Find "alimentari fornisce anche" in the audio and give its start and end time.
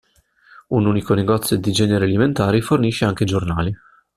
2.05-3.21